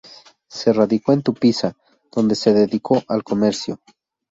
Se 0.47 0.73
radicó 0.73 1.13
en 1.13 1.21
Tupiza, 1.21 1.77
donde 2.11 2.33
se 2.33 2.53
dedicó 2.55 3.03
al 3.07 3.23
comercio. 3.23 3.81